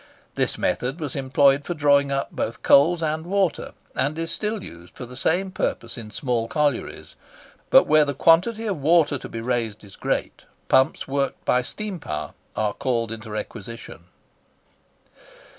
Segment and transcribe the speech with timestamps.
[0.33, 4.63] This method was employed for drawing up both coals and water, and it is still
[4.63, 7.15] used for the same purpose in small collieries;
[7.69, 11.99] but where the quantity of water to be raised is great, pumps worked by steam
[11.99, 14.05] power are called into requisition.